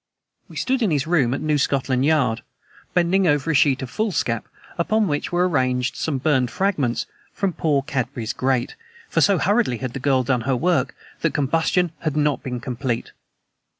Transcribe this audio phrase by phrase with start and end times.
[0.47, 2.41] We stood in his room at New Scotland Yard,
[2.95, 4.47] bending over a sheet of foolscap
[4.79, 8.75] upon which were arranged some burned fragments from poor Cadby's grate,
[9.09, 13.11] for so hurriedly had the girl done her work that combustion had not been complete.